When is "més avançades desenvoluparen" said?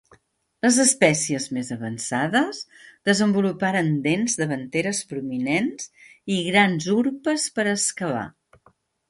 1.57-3.91